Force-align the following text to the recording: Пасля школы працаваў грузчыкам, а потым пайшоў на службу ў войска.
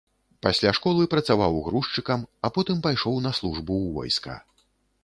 Пасля 0.45 0.71
школы 0.77 1.03
працаваў 1.13 1.59
грузчыкам, 1.67 2.27
а 2.45 2.53
потым 2.57 2.81
пайшоў 2.87 3.21
на 3.29 3.39
службу 3.43 3.71
ў 3.85 3.97
войска. 4.01 4.43